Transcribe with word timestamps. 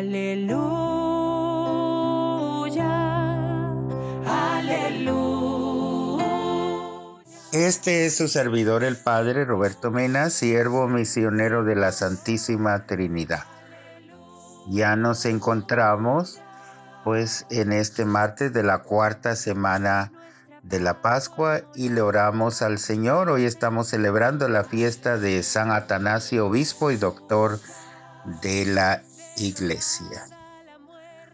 Aleluya, 0.00 0.80
aleluya. 4.26 6.24
Este 7.52 8.06
es 8.06 8.16
su 8.16 8.28
servidor 8.28 8.82
el 8.82 8.96
Padre 8.96 9.44
Roberto 9.44 9.90
Mena, 9.90 10.30
siervo 10.30 10.88
misionero 10.88 11.64
de 11.64 11.76
la 11.76 11.92
Santísima 11.92 12.86
Trinidad. 12.86 13.44
Ya 14.70 14.96
nos 14.96 15.26
encontramos 15.26 16.40
pues 17.04 17.44
en 17.50 17.70
este 17.70 18.06
martes 18.06 18.54
de 18.54 18.62
la 18.62 18.78
cuarta 18.78 19.36
semana 19.36 20.12
de 20.62 20.80
la 20.80 21.02
Pascua 21.02 21.60
y 21.74 21.90
le 21.90 22.00
oramos 22.00 22.62
al 22.62 22.78
Señor. 22.78 23.28
Hoy 23.28 23.44
estamos 23.44 23.88
celebrando 23.88 24.48
la 24.48 24.64
fiesta 24.64 25.18
de 25.18 25.42
San 25.42 25.70
Atanasio, 25.70 26.46
obispo 26.46 26.90
y 26.90 26.96
doctor 26.96 27.60
de 28.40 28.64
la 28.64 29.02
Iglesia. 29.40 30.26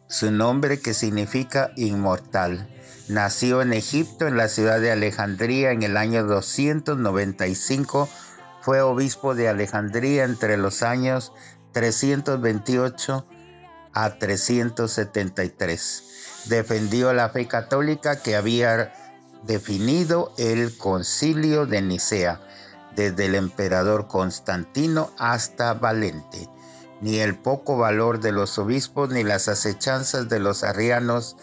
Su 0.09 0.31
nombre 0.31 0.81
que 0.81 0.95
significa 0.95 1.73
inmortal. 1.77 2.73
Nació 3.09 3.63
en 3.63 3.73
Egipto, 3.73 4.29
en 4.29 4.37
la 4.37 4.49
ciudad 4.49 4.81
de 4.81 4.93
Alejandría, 4.93 5.73
en 5.73 5.83
el 5.83 5.97
año 5.97 6.25
295. 6.25 8.09
Fue 8.61 8.81
obispo 8.81 9.35
de 9.35 9.49
Alejandría 9.49 10.25
entre 10.25 10.57
los 10.57 10.83
años 10.83 11.33
328 11.73 13.27
a 13.93 14.19
373. 14.19 16.03
Defendió 16.47 17.13
la 17.13 17.29
fe 17.31 17.49
católica 17.49 18.23
que 18.23 18.37
había 18.37 18.93
definido 19.45 20.33
el 20.39 20.77
concilio 20.77 21.67
de 21.67 21.83
Nicea, 21.83 22.41
desde 22.95 23.27
el 23.27 23.35
emperador 23.35 24.09
Constantino 24.09 25.11
hasta 25.19 25.75
Valente. 25.75 26.49
Ni 27.01 27.19
el 27.19 27.39
poco 27.39 27.77
valor 27.77 28.21
de 28.21 28.33
los 28.33 28.59
obispos, 28.59 29.11
ni 29.11 29.23
las 29.23 29.49
acechanzas 29.49 30.29
de 30.29 30.41
los 30.41 30.65
arrianos, 30.65 31.37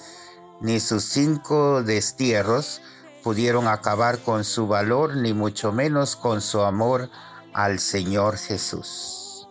ni 0.62 0.80
sus 0.80 1.04
cinco 1.04 1.84
destierros 1.84 2.82
pudieron 3.24 3.68
acabar 3.68 4.20
con 4.20 4.44
su 4.44 4.68
valor, 4.68 5.16
ni 5.16 5.34
mucho 5.34 5.72
menos 5.72 6.16
con 6.16 6.42
su 6.42 6.62
amor 6.62 7.10
al 7.54 7.80
Señor 7.80 8.38
Jesús. 8.38 9.48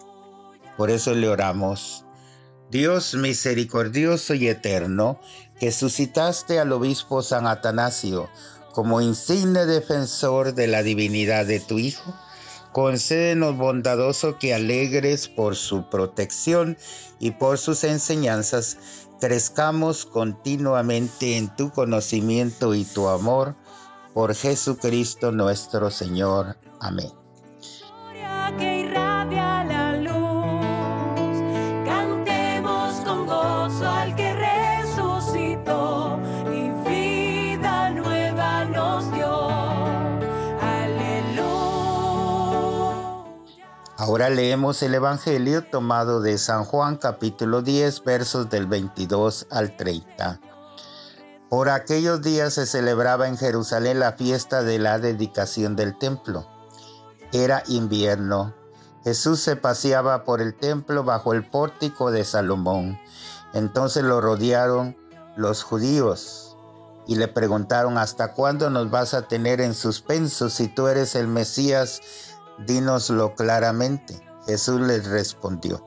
Por 0.77 0.91
eso 0.91 1.15
le 1.15 1.29
oramos. 1.29 2.05
Dios 2.71 3.15
misericordioso 3.15 4.35
y 4.35 4.49
eterno, 4.49 5.21
que 5.61 5.71
suscitaste 5.71 6.59
al 6.59 6.73
obispo 6.73 7.23
San 7.23 7.47
Atanasio 7.47 8.29
como 8.73 9.01
insigne 9.01 9.67
defensor 9.67 10.55
de 10.55 10.67
la 10.67 10.83
divinidad 10.83 11.47
de 11.47 11.61
tu 11.61 11.79
Hijo, 11.79 12.15
concédenos 12.73 13.57
bondadoso 13.57 14.39
que 14.39 14.55
alegres 14.55 15.29
por 15.29 15.57
su 15.57 15.89
protección 15.89 16.77
y 17.19 17.33
por 17.33 17.59
sus 17.59 17.85
enseñanzas, 17.85 18.79
crezcamos 19.21 20.05
continuamente 20.05 21.37
en 21.37 21.55
tu 21.55 21.71
conocimiento 21.71 22.75
y 22.75 22.85
tu 22.85 23.09
amor, 23.09 23.55
por 24.15 24.35
Jesucristo 24.35 25.33
nuestro 25.33 25.91
Señor. 25.91 26.57
Amén. 26.81 27.22
Ahora 44.13 44.29
leemos 44.29 44.83
el 44.83 44.95
Evangelio 44.95 45.65
tomado 45.65 46.21
de 46.21 46.37
San 46.37 46.67
Juan 46.67 46.97
capítulo 46.97 47.63
10 47.63 48.05
versos 48.05 48.51
del 48.51 48.67
22 48.67 49.47
al 49.51 49.75
30. 49.75 50.39
Por 51.49 51.71
aquellos 51.71 52.21
días 52.21 52.53
se 52.53 52.67
celebraba 52.67 53.27
en 53.27 53.39
Jerusalén 53.39 54.01
la 54.01 54.13
fiesta 54.13 54.63
de 54.63 54.79
la 54.79 54.99
dedicación 54.99 55.77
del 55.77 55.97
templo. 55.97 56.47
Era 57.33 57.63
invierno. 57.69 58.55
Jesús 59.03 59.41
se 59.41 59.57
paseaba 59.57 60.25
por 60.25 60.43
el 60.43 60.55
templo 60.59 61.05
bajo 61.05 61.33
el 61.33 61.49
pórtico 61.49 62.11
de 62.11 62.25
Salomón. 62.25 63.01
Entonces 63.55 64.05
lo 64.05 64.21
rodearon 64.21 64.95
los 65.37 65.63
judíos 65.63 66.59
y 67.07 67.15
le 67.15 67.29
preguntaron, 67.29 67.97
¿hasta 67.97 68.35
cuándo 68.35 68.69
nos 68.69 68.91
vas 68.91 69.15
a 69.15 69.27
tener 69.27 69.63
en 69.63 69.73
suspenso 69.73 70.51
si 70.51 70.69
tú 70.69 70.89
eres 70.89 71.15
el 71.15 71.29
Mesías? 71.29 72.03
Dínoslo 72.67 73.35
claramente. 73.35 74.21
Jesús 74.47 74.81
les 74.81 75.07
respondió, 75.07 75.87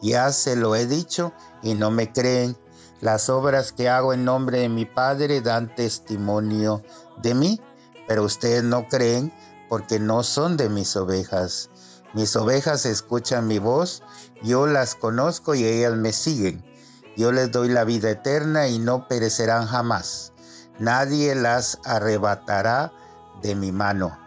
ya 0.00 0.32
se 0.32 0.56
lo 0.56 0.74
he 0.74 0.86
dicho 0.86 1.32
y 1.62 1.74
no 1.74 1.90
me 1.90 2.12
creen. 2.12 2.56
Las 3.00 3.28
obras 3.28 3.72
que 3.72 3.88
hago 3.88 4.12
en 4.12 4.24
nombre 4.24 4.60
de 4.60 4.68
mi 4.68 4.84
Padre 4.84 5.40
dan 5.40 5.74
testimonio 5.74 6.82
de 7.22 7.34
mí, 7.34 7.60
pero 8.06 8.24
ustedes 8.24 8.62
no 8.62 8.88
creen 8.88 9.32
porque 9.68 9.98
no 9.98 10.22
son 10.22 10.56
de 10.56 10.68
mis 10.68 10.96
ovejas. 10.96 11.70
Mis 12.12 12.34
ovejas 12.36 12.86
escuchan 12.86 13.46
mi 13.46 13.58
voz, 13.58 14.02
yo 14.42 14.66
las 14.66 14.94
conozco 14.94 15.54
y 15.54 15.64
ellas 15.64 15.94
me 15.94 16.12
siguen. 16.12 16.64
Yo 17.16 17.32
les 17.32 17.52
doy 17.52 17.68
la 17.68 17.84
vida 17.84 18.10
eterna 18.10 18.68
y 18.68 18.78
no 18.78 19.06
perecerán 19.06 19.66
jamás. 19.66 20.32
Nadie 20.78 21.34
las 21.34 21.78
arrebatará 21.84 22.92
de 23.42 23.54
mi 23.54 23.72
mano. 23.72 24.18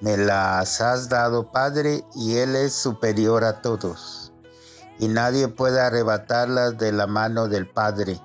Me 0.00 0.16
las 0.16 0.80
has 0.80 1.10
dado, 1.10 1.52
Padre, 1.52 2.04
y 2.14 2.36
Él 2.38 2.56
es 2.56 2.72
superior 2.72 3.44
a 3.44 3.60
todos. 3.60 4.32
Y 4.98 5.08
nadie 5.08 5.48
puede 5.48 5.80
arrebatarlas 5.80 6.78
de 6.78 6.92
la 6.92 7.06
mano 7.06 7.48
del 7.48 7.68
Padre. 7.68 8.18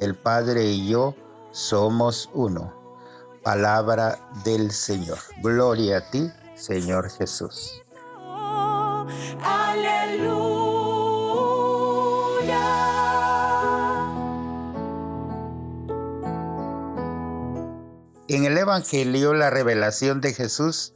El 0.00 0.16
Padre 0.16 0.64
y 0.64 0.88
yo 0.88 1.14
somos 1.52 2.28
uno. 2.34 2.74
Palabra 3.44 4.18
del 4.44 4.72
Señor. 4.72 5.18
Gloria 5.42 5.98
a 5.98 6.10
ti, 6.10 6.28
Señor 6.56 7.08
Jesús. 7.08 7.85
En 18.28 18.44
el 18.44 18.58
Evangelio 18.58 19.34
la 19.34 19.50
revelación 19.50 20.20
de 20.20 20.34
Jesús 20.34 20.92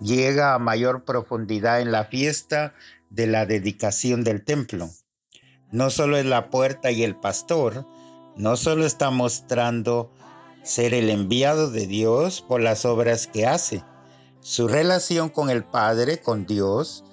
llega 0.00 0.52
a 0.52 0.58
mayor 0.58 1.04
profundidad 1.04 1.80
en 1.80 1.92
la 1.92 2.06
fiesta 2.06 2.74
de 3.08 3.28
la 3.28 3.46
dedicación 3.46 4.24
del 4.24 4.44
templo. 4.44 4.90
No 5.70 5.90
solo 5.90 6.16
es 6.16 6.26
la 6.26 6.50
puerta 6.50 6.90
y 6.90 7.04
el 7.04 7.14
pastor, 7.14 7.86
no 8.36 8.56
solo 8.56 8.84
está 8.84 9.10
mostrando 9.10 10.10
ser 10.64 10.92
el 10.92 11.08
enviado 11.08 11.70
de 11.70 11.86
Dios 11.86 12.42
por 12.42 12.60
las 12.60 12.84
obras 12.84 13.28
que 13.28 13.46
hace. 13.46 13.84
Su 14.40 14.66
relación 14.66 15.28
con 15.28 15.50
el 15.50 15.62
Padre, 15.62 16.20
con 16.20 16.46
Dios, 16.46 17.04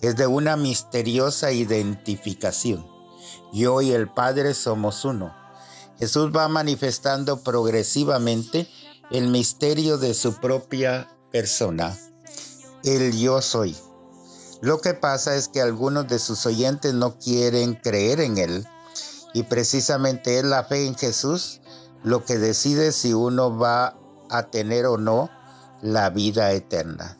es 0.00 0.16
de 0.16 0.26
una 0.26 0.56
misteriosa 0.56 1.52
identificación. 1.52 2.84
Yo 3.52 3.80
y 3.82 3.92
el 3.92 4.08
Padre 4.08 4.52
somos 4.52 5.04
uno. 5.04 5.32
Jesús 5.96 6.30
va 6.34 6.48
manifestando 6.48 7.42
progresivamente 7.42 8.68
el 9.10 9.28
misterio 9.28 9.98
de 9.98 10.14
su 10.14 10.34
propia 10.34 11.08
persona, 11.30 11.96
el 12.82 13.16
yo 13.16 13.40
soy. 13.40 13.76
Lo 14.60 14.80
que 14.80 14.94
pasa 14.94 15.36
es 15.36 15.48
que 15.48 15.60
algunos 15.60 16.08
de 16.08 16.18
sus 16.18 16.44
oyentes 16.46 16.92
no 16.92 17.18
quieren 17.18 17.74
creer 17.74 18.20
en 18.20 18.38
Él 18.38 18.66
y 19.32 19.44
precisamente 19.44 20.38
es 20.38 20.44
la 20.44 20.64
fe 20.64 20.86
en 20.86 20.96
Jesús 20.96 21.60
lo 22.02 22.24
que 22.24 22.38
decide 22.38 22.92
si 22.92 23.14
uno 23.14 23.56
va 23.56 23.98
a 24.30 24.44
tener 24.44 24.86
o 24.86 24.96
no 24.96 25.30
la 25.82 26.10
vida 26.10 26.52
eterna. 26.52 27.18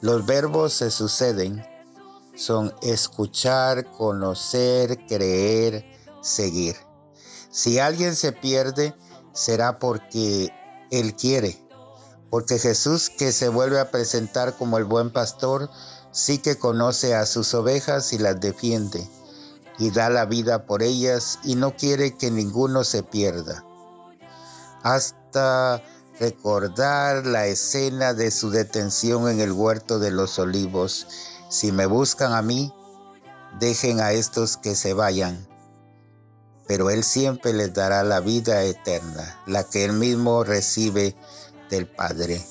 Los 0.00 0.26
verbos 0.26 0.72
se 0.72 0.90
suceden, 0.90 1.64
son 2.34 2.74
escuchar, 2.82 3.90
conocer, 3.92 5.06
creer, 5.06 5.84
seguir. 6.20 6.76
Si 7.50 7.78
alguien 7.78 8.14
se 8.16 8.32
pierde, 8.32 8.94
será 9.32 9.78
porque 9.78 10.52
él 10.90 11.14
quiere. 11.14 11.58
Porque 12.30 12.58
Jesús 12.58 13.10
que 13.10 13.32
se 13.32 13.48
vuelve 13.48 13.80
a 13.80 13.90
presentar 13.90 14.56
como 14.56 14.78
el 14.78 14.84
buen 14.84 15.12
pastor, 15.12 15.70
sí 16.12 16.38
que 16.38 16.58
conoce 16.58 17.14
a 17.14 17.26
sus 17.26 17.54
ovejas 17.54 18.12
y 18.12 18.18
las 18.18 18.40
defiende, 18.40 19.08
y 19.78 19.90
da 19.90 20.10
la 20.10 20.24
vida 20.24 20.66
por 20.66 20.82
ellas 20.82 21.38
y 21.44 21.54
no 21.54 21.76
quiere 21.76 22.16
que 22.16 22.30
ninguno 22.30 22.84
se 22.84 23.02
pierda. 23.02 23.64
Hasta 24.82 25.82
recordar 26.18 27.26
la 27.26 27.46
escena 27.46 28.14
de 28.14 28.30
su 28.30 28.50
detención 28.50 29.28
en 29.28 29.40
el 29.40 29.52
huerto 29.52 29.98
de 29.98 30.10
los 30.10 30.38
olivos. 30.38 31.06
Si 31.50 31.72
me 31.72 31.86
buscan 31.86 32.32
a 32.32 32.42
mí, 32.42 32.72
dejen 33.60 34.00
a 34.00 34.12
estos 34.12 34.56
que 34.56 34.74
se 34.74 34.94
vayan 34.94 35.55
pero 36.66 36.90
Él 36.90 37.04
siempre 37.04 37.52
les 37.52 37.72
dará 37.72 38.02
la 38.02 38.20
vida 38.20 38.62
eterna, 38.64 39.40
la 39.46 39.64
que 39.64 39.84
Él 39.84 39.92
mismo 39.92 40.44
recibe 40.44 41.16
del 41.70 41.86
Padre. 41.86 42.44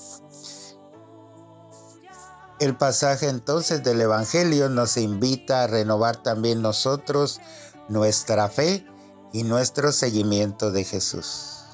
El 2.58 2.76
pasaje 2.76 3.28
entonces 3.28 3.82
del 3.82 4.00
Evangelio 4.00 4.70
nos 4.70 4.96
invita 4.96 5.62
a 5.62 5.66
renovar 5.66 6.22
también 6.22 6.62
nosotros 6.62 7.40
nuestra 7.88 8.48
fe 8.48 8.86
y 9.32 9.42
nuestro 9.42 9.92
seguimiento 9.92 10.70
de 10.70 10.84
Jesús. 10.84 11.64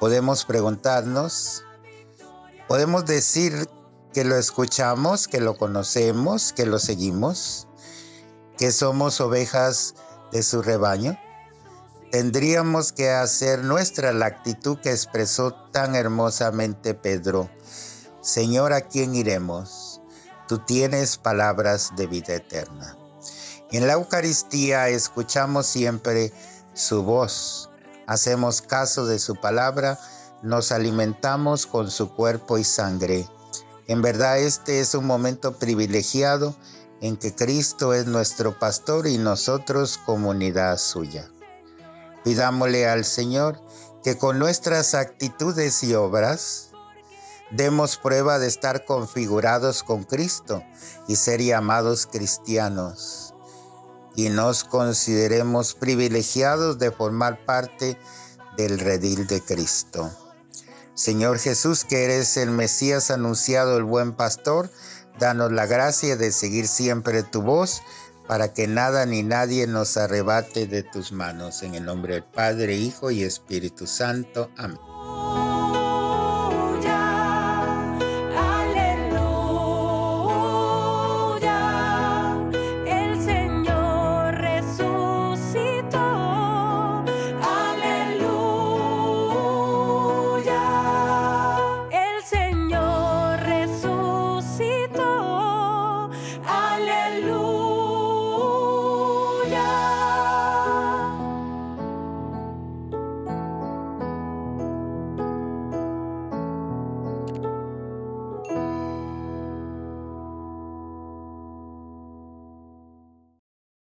Podemos 0.00 0.46
preguntarnos, 0.46 1.62
podemos 2.66 3.04
decir 3.04 3.68
que 4.14 4.24
lo 4.24 4.36
escuchamos, 4.36 5.28
que 5.28 5.40
lo 5.40 5.58
conocemos, 5.58 6.54
que 6.54 6.64
lo 6.64 6.78
seguimos, 6.78 7.68
que 8.56 8.72
somos 8.72 9.20
ovejas 9.20 9.94
de 10.32 10.42
su 10.42 10.62
rebaño. 10.62 11.18
Tendríamos 12.10 12.92
que 12.92 13.10
hacer 13.10 13.64
nuestra 13.64 14.12
la 14.12 14.26
actitud 14.26 14.78
que 14.78 14.90
expresó 14.90 15.52
tan 15.70 15.94
hermosamente 15.94 16.94
Pedro. 16.94 17.48
Señor, 18.20 18.72
¿a 18.72 18.82
quién 18.82 19.14
iremos? 19.14 20.00
Tú 20.48 20.58
tienes 20.58 21.16
palabras 21.16 21.92
de 21.96 22.06
vida 22.06 22.34
eterna. 22.34 22.96
En 23.70 23.86
la 23.86 23.94
Eucaristía 23.94 24.88
escuchamos 24.88 25.66
siempre 25.66 26.32
su 26.74 27.02
voz, 27.02 27.70
hacemos 28.06 28.60
caso 28.60 29.06
de 29.06 29.18
su 29.18 29.36
palabra, 29.36 29.98
nos 30.42 30.72
alimentamos 30.72 31.66
con 31.66 31.90
su 31.90 32.14
cuerpo 32.14 32.58
y 32.58 32.64
sangre. 32.64 33.26
En 33.86 34.02
verdad 34.02 34.38
este 34.38 34.80
es 34.80 34.94
un 34.94 35.06
momento 35.06 35.58
privilegiado 35.58 36.54
en 37.02 37.16
que 37.16 37.34
Cristo 37.34 37.92
es 37.92 38.06
nuestro 38.06 38.58
pastor 38.58 39.08
y 39.08 39.18
nosotros 39.18 39.98
comunidad 40.06 40.78
suya. 40.78 41.28
Pidámosle 42.24 42.88
al 42.88 43.04
Señor 43.04 43.60
que 44.04 44.16
con 44.16 44.38
nuestras 44.38 44.94
actitudes 44.94 45.82
y 45.82 45.94
obras 45.94 46.70
demos 47.50 47.96
prueba 47.96 48.38
de 48.38 48.46
estar 48.46 48.84
configurados 48.84 49.82
con 49.82 50.04
Cristo 50.04 50.62
y 51.08 51.16
ser 51.16 51.42
llamados 51.42 52.06
cristianos 52.06 53.34
y 54.14 54.28
nos 54.28 54.62
consideremos 54.62 55.74
privilegiados 55.74 56.78
de 56.78 56.92
formar 56.92 57.44
parte 57.44 57.98
del 58.56 58.78
redil 58.78 59.26
de 59.26 59.40
Cristo. 59.40 60.10
Señor 60.94 61.38
Jesús, 61.38 61.84
que 61.84 62.04
eres 62.04 62.36
el 62.36 62.50
Mesías 62.50 63.10
anunciado, 63.10 63.76
el 63.76 63.84
buen 63.84 64.12
pastor, 64.12 64.70
danos 65.22 65.52
la 65.52 65.66
gracia 65.66 66.16
de 66.16 66.32
seguir 66.32 66.66
siempre 66.66 67.22
tu 67.22 67.42
voz 67.42 67.82
para 68.26 68.52
que 68.52 68.66
nada 68.66 69.06
ni 69.06 69.22
nadie 69.22 69.68
nos 69.68 69.96
arrebate 69.96 70.66
de 70.66 70.82
tus 70.82 71.12
manos. 71.12 71.62
En 71.62 71.76
el 71.76 71.84
nombre 71.84 72.14
del 72.14 72.24
Padre, 72.24 72.74
Hijo 72.74 73.12
y 73.12 73.22
Espíritu 73.22 73.86
Santo. 73.86 74.50
Amén. 74.56 74.91